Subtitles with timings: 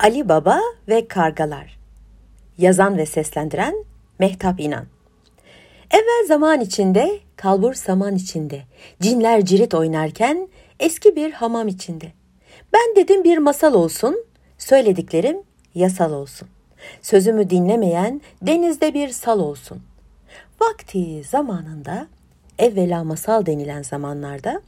[0.00, 1.78] Ali Baba ve Kargalar
[2.58, 3.84] Yazan ve seslendiren
[4.18, 4.86] Mehtap İnan
[5.90, 8.62] Evvel zaman içinde, kalbur saman içinde,
[9.00, 10.48] cinler cirit oynarken
[10.80, 12.12] eski bir hamam içinde.
[12.72, 14.24] Ben dedim bir masal olsun,
[14.58, 15.36] söylediklerim
[15.74, 16.48] yasal olsun.
[17.02, 19.82] Sözümü dinlemeyen denizde bir sal olsun.
[20.60, 22.06] Vakti zamanında,
[22.58, 24.60] evvela masal denilen zamanlarda,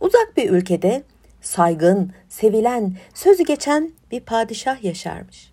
[0.00, 1.02] uzak bir ülkede
[1.46, 5.50] saygın, sevilen, sözü geçen bir padişah yaşarmış.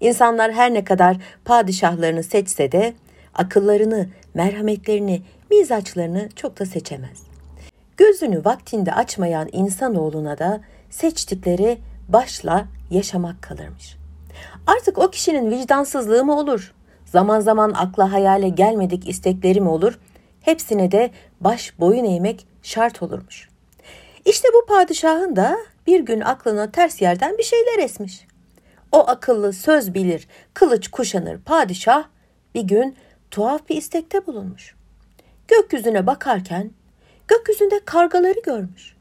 [0.00, 2.94] İnsanlar her ne kadar padişahlarını seçse de
[3.34, 7.22] akıllarını, merhametlerini, mizaçlarını çok da seçemez.
[7.96, 10.60] Gözünü vaktinde açmayan insanoğluna da
[10.90, 13.96] seçtikleri başla yaşamak kalırmış.
[14.66, 16.74] Artık o kişinin vicdansızlığı mı olur?
[17.04, 19.98] Zaman zaman akla hayale gelmedik istekleri mi olur?
[20.40, 21.10] Hepsine de
[21.40, 23.55] baş boyun eğmek şart olurmuş.
[24.26, 28.26] İşte bu padişahın da bir gün aklına ters yerden bir şeyler esmiş.
[28.92, 32.04] O akıllı söz bilir, kılıç kuşanır padişah
[32.54, 32.96] bir gün
[33.30, 34.74] tuhaf bir istekte bulunmuş.
[35.48, 36.70] Gökyüzüne bakarken
[37.28, 38.96] gökyüzünde kargaları görmüş.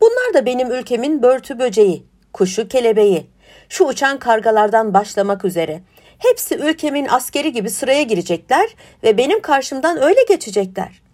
[0.00, 3.26] Bunlar da benim ülkemin börtü böceği, kuşu kelebeği.
[3.68, 5.82] Şu uçan kargalardan başlamak üzere.
[6.18, 11.07] Hepsi ülkemin askeri gibi sıraya girecekler ve benim karşımdan öyle geçecekler.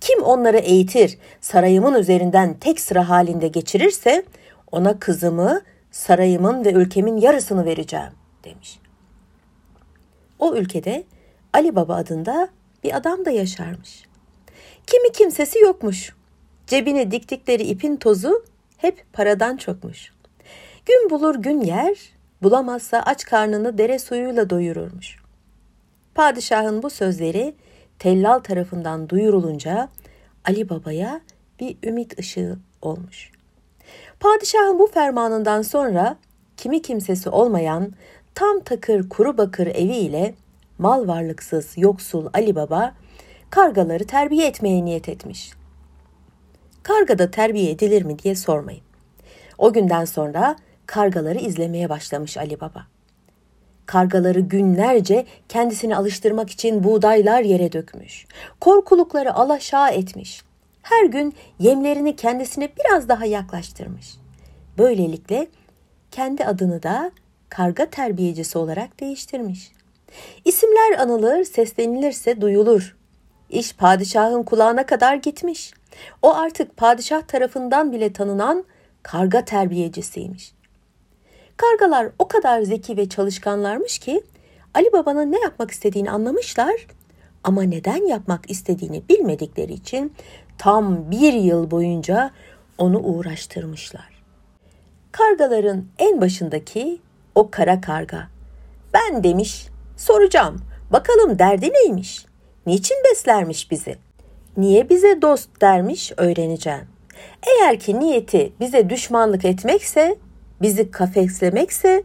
[0.00, 4.24] Kim onları eğitir, sarayımın üzerinden tek sıra halinde geçirirse
[4.72, 8.12] ona kızımı, sarayımın ve ülkemin yarısını vereceğim
[8.44, 8.78] demiş.
[10.38, 11.04] O ülkede
[11.52, 12.48] Ali Baba adında
[12.84, 14.04] bir adam da yaşarmış.
[14.86, 16.14] Kimi kimsesi yokmuş.
[16.66, 18.44] Cebine diktikleri ipin tozu
[18.76, 20.12] hep paradan çokmuş.
[20.86, 21.98] Gün bulur gün yer,
[22.42, 25.16] bulamazsa aç karnını dere suyuyla doyururmuş.
[26.14, 27.54] Padişahın bu sözleri
[28.00, 29.88] tellal tarafından duyurulunca
[30.44, 31.20] Ali Baba'ya
[31.60, 33.30] bir ümit ışığı olmuş.
[34.20, 36.16] Padişahın bu fermanından sonra
[36.56, 37.92] kimi kimsesi olmayan
[38.34, 40.34] tam takır kuru bakır eviyle
[40.78, 42.94] mal varlıksız yoksul Ali Baba
[43.50, 45.50] kargaları terbiye etmeye niyet etmiş.
[46.82, 48.82] Karga da terbiye edilir mi diye sormayın.
[49.58, 52.86] O günden sonra kargaları izlemeye başlamış Ali Baba.
[53.90, 58.26] Kargaları günlerce kendisini alıştırmak için buğdaylar yere dökmüş.
[58.60, 60.42] Korkulukları alaşağı etmiş.
[60.82, 64.14] Her gün yemlerini kendisine biraz daha yaklaştırmış.
[64.78, 65.46] Böylelikle
[66.10, 67.10] kendi adını da
[67.48, 69.72] karga terbiyecisi olarak değiştirmiş.
[70.44, 72.96] İsimler anılır, seslenilirse duyulur.
[73.48, 75.72] İş padişahın kulağına kadar gitmiş.
[76.22, 78.64] O artık padişah tarafından bile tanınan
[79.02, 80.59] karga terbiyecisiymiş.
[81.60, 84.22] Kargalar o kadar zeki ve çalışkanlarmış ki
[84.74, 86.86] Ali Baba'nın ne yapmak istediğini anlamışlar
[87.44, 90.12] ama neden yapmak istediğini bilmedikleri için
[90.58, 92.30] tam bir yıl boyunca
[92.78, 94.22] onu uğraştırmışlar.
[95.12, 97.00] Kargaların en başındaki
[97.34, 98.28] o kara karga.
[98.94, 99.66] Ben demiş,
[99.96, 100.60] soracağım,
[100.92, 102.26] bakalım derdi neymiş?
[102.66, 103.96] Niçin beslermiş bizi?
[104.56, 106.88] Niye bize dost dermiş öğreneceğim.
[107.46, 110.16] Eğer ki niyeti bize düşmanlık etmekse
[110.62, 112.02] bizi kafeslemekse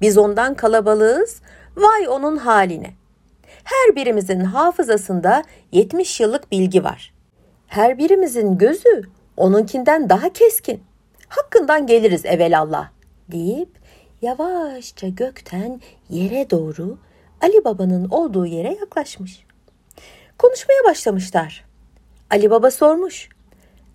[0.00, 1.40] biz ondan kalabalığız,
[1.76, 2.90] vay onun haline.
[3.64, 7.14] Her birimizin hafızasında 70 yıllık bilgi var.
[7.66, 9.02] Her birimizin gözü
[9.36, 10.82] onunkinden daha keskin.
[11.28, 12.88] Hakkından geliriz evelallah
[13.32, 13.68] deyip
[14.22, 16.98] yavaşça gökten yere doğru
[17.40, 19.44] Ali Baba'nın olduğu yere yaklaşmış.
[20.38, 21.64] Konuşmaya başlamışlar.
[22.30, 23.28] Ali Baba sormuş.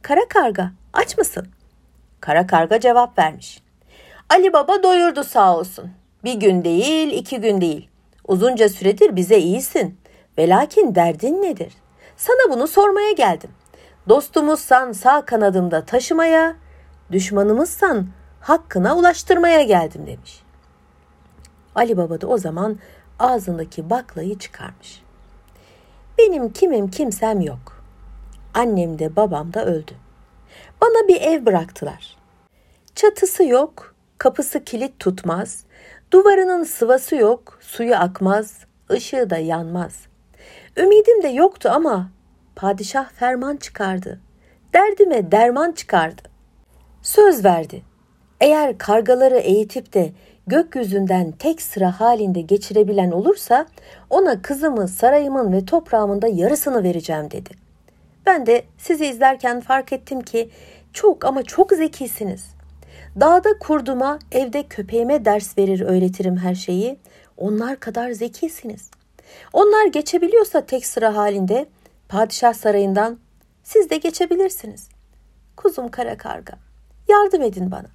[0.01, 1.47] Kara karga aç mısın?
[2.21, 3.61] Kara karga cevap vermiş.
[4.29, 5.91] Ali Baba doyurdu sağ olsun.
[6.23, 7.89] Bir gün değil, iki gün değil.
[8.27, 9.99] Uzunca süredir bize iyisin.
[10.37, 11.73] Ve lakin derdin nedir?
[12.17, 13.49] Sana bunu sormaya geldim.
[14.09, 16.55] Dostumuzsan sağ kanadımda taşımaya,
[17.11, 18.07] düşmanımızsan
[18.41, 20.43] hakkına ulaştırmaya geldim demiş.
[21.75, 22.79] Ali Baba da o zaman
[23.19, 25.01] ağzındaki baklayı çıkarmış.
[26.17, 27.83] Benim kimim kimsem yok.
[28.53, 29.93] Annem de babam da öldü.
[30.81, 32.17] Bana bir ev bıraktılar.
[32.95, 35.63] Çatısı yok, kapısı kilit tutmaz,
[36.11, 39.93] duvarının sıvası yok, suyu akmaz, ışığı da yanmaz.
[40.77, 42.09] Ümidim de yoktu ama
[42.55, 44.19] padişah ferman çıkardı.
[44.73, 46.21] Derdime derman çıkardı.
[47.01, 47.81] Söz verdi.
[48.41, 50.11] Eğer kargaları eğitip de
[50.47, 53.65] gökyüzünden tek sıra halinde geçirebilen olursa
[54.09, 57.49] ona kızımı sarayımın ve toprağımın da yarısını vereceğim dedi.
[58.25, 60.49] Ben de sizi izlerken fark ettim ki
[60.93, 62.58] çok ama çok zekisiniz.
[63.19, 66.99] Dağda kurduma, evde köpeğime ders verir öğretirim her şeyi.
[67.37, 68.89] Onlar kadar zekisiniz.
[69.53, 71.65] Onlar geçebiliyorsa tek sıra halinde
[72.09, 73.19] padişah sarayından
[73.63, 74.89] siz de geçebilirsiniz.
[75.57, 76.53] Kuzum kara karga,
[77.07, 77.87] yardım edin bana.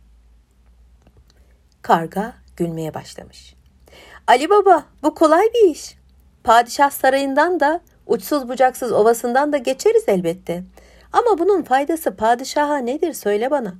[1.82, 3.54] Karga gülmeye başlamış.
[4.26, 5.96] Ali Baba bu kolay bir iş.
[6.44, 10.64] Padişah sarayından da uçsuz bucaksız ovasından da geçeriz elbette.
[11.12, 13.74] Ama bunun faydası padişaha nedir söyle bana.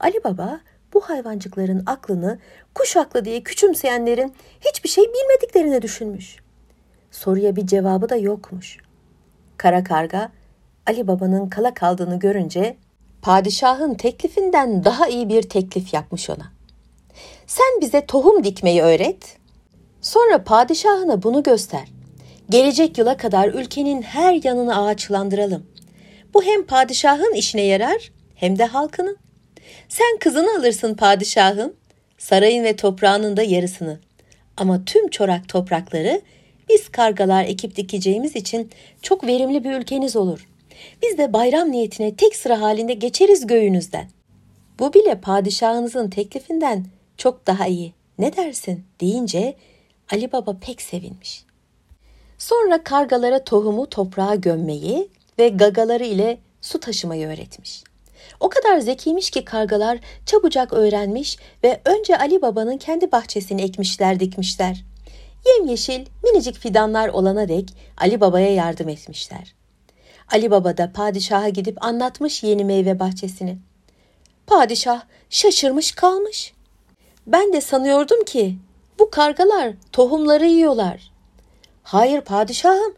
[0.00, 0.60] Ali Baba
[0.94, 2.38] bu hayvancıkların aklını
[2.74, 6.36] kuş aklı diye küçümseyenlerin hiçbir şey bilmediklerini düşünmüş.
[7.10, 8.78] Soruya bir cevabı da yokmuş.
[9.56, 10.32] Kara karga
[10.86, 12.76] Ali Baba'nın kala kaldığını görünce
[13.22, 16.52] padişahın teklifinden daha iyi bir teklif yapmış ona.
[17.46, 19.38] Sen bize tohum dikmeyi öğret.
[20.00, 21.88] Sonra padişahına bunu göster.
[22.50, 25.66] Gelecek yıla kadar ülkenin her yanını ağaçlandıralım.
[26.34, 29.16] Bu hem padişahın işine yarar hem de halkının.
[29.88, 31.74] Sen kızını alırsın padişahın,
[32.18, 33.98] sarayın ve toprağının da yarısını.
[34.56, 36.20] Ama tüm çorak toprakları
[36.68, 38.70] biz kargalar ekip dikeceğimiz için
[39.02, 40.48] çok verimli bir ülkeniz olur.
[41.02, 44.08] Biz de bayram niyetine tek sıra halinde geçeriz göğünüzden.
[44.78, 46.86] Bu bile padişahınızın teklifinden
[47.16, 47.92] çok daha iyi.
[48.18, 49.54] Ne dersin deyince
[50.12, 51.44] Ali Baba pek sevinmiş.
[52.38, 57.82] Sonra kargalara tohumu toprağa gömmeyi ve gagaları ile su taşımayı öğretmiş.
[58.40, 64.84] O kadar zekiymiş ki kargalar çabucak öğrenmiş ve önce Ali Baba'nın kendi bahçesini ekmişler dikmişler.
[65.46, 69.54] Yemyeşil minicik fidanlar olana dek Ali Baba'ya yardım etmişler.
[70.32, 73.58] Ali Baba da padişaha gidip anlatmış yeni meyve bahçesini.
[74.46, 76.52] Padişah şaşırmış kalmış.
[77.26, 78.56] Ben de sanıyordum ki
[78.98, 81.12] bu kargalar tohumları yiyorlar.
[81.82, 82.94] Hayır padişahım,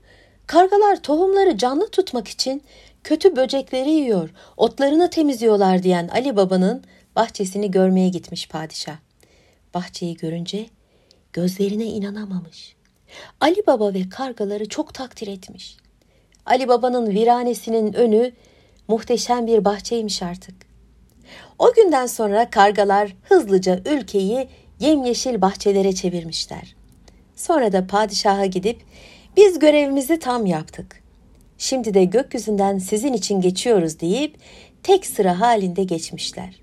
[0.46, 2.62] kargalar tohumları canlı tutmak için
[3.08, 6.84] kötü böcekleri yiyor, otlarını temizliyorlar diyen Ali Baba'nın
[7.16, 8.96] bahçesini görmeye gitmiş padişah.
[9.74, 10.66] Bahçeyi görünce
[11.32, 12.76] gözlerine inanamamış.
[13.40, 15.76] Ali Baba ve kargaları çok takdir etmiş.
[16.46, 18.32] Ali Baba'nın viranesinin önü
[18.88, 20.54] muhteşem bir bahçeymiş artık.
[21.58, 24.48] O günden sonra kargalar hızlıca ülkeyi
[24.80, 26.76] yemyeşil bahçelere çevirmişler.
[27.36, 28.80] Sonra da padişaha gidip
[29.36, 31.07] biz görevimizi tam yaptık.
[31.58, 34.36] Şimdi de gökyüzünden sizin için geçiyoruz deyip
[34.82, 36.60] tek sıra halinde geçmişler.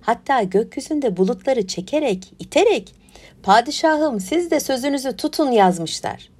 [0.00, 2.94] Hatta gökyüzünde bulutları çekerek, iterek
[3.42, 6.30] padişahım siz de sözünüzü tutun yazmışlar.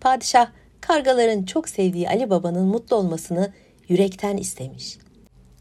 [0.00, 0.50] Padişah
[0.80, 3.52] kargaların çok sevdiği Ali Baba'nın mutlu olmasını
[3.88, 4.98] yürekten istemiş.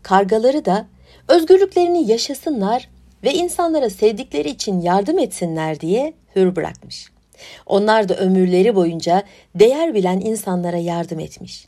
[0.03, 0.87] Kargaları da
[1.27, 2.89] özgürlüklerini yaşasınlar
[3.23, 7.16] ve insanlara sevdikleri için yardım etsinler diye hür bırakmış.
[7.65, 9.23] Onlar da ömürleri boyunca
[9.55, 11.65] değer bilen insanlara yardım etmiş.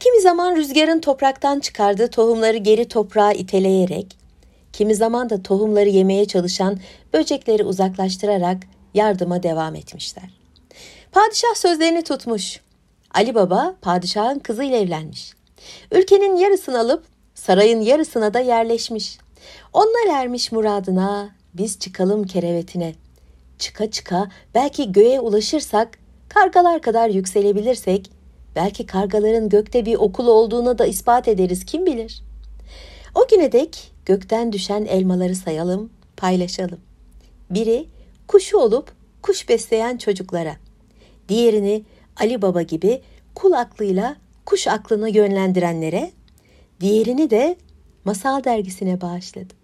[0.00, 4.16] Kimi zaman rüzgarın topraktan çıkardığı tohumları geri toprağa iteleyerek,
[4.72, 6.78] kimi zaman da tohumları yemeye çalışan
[7.12, 8.56] böcekleri uzaklaştırarak
[8.94, 10.30] yardıma devam etmişler.
[11.12, 12.60] Padişah sözlerini tutmuş.
[13.14, 15.32] Ali Baba padişahın kızıyla evlenmiş.
[15.92, 17.04] Ülkenin yarısını alıp
[17.34, 19.18] sarayın yarısına da yerleşmiş.
[19.72, 22.94] Onlar ermiş muradına, biz çıkalım kerevetine.
[23.58, 28.10] Çıka çıka belki göğe ulaşırsak, kargalar kadar yükselebilirsek,
[28.56, 32.22] belki kargaların gökte bir okul olduğunu da ispat ederiz kim bilir.
[33.14, 36.80] O güne dek gökten düşen elmaları sayalım, paylaşalım.
[37.50, 37.86] Biri
[38.26, 40.56] kuşu olup kuş besleyen çocuklara,
[41.28, 41.84] diğerini
[42.16, 43.02] Ali Baba gibi
[43.34, 44.16] kul aklıyla
[44.46, 46.10] kuş aklını yönlendirenlere,
[46.80, 47.56] diğerini de
[48.04, 49.57] masal dergisine bağışladım.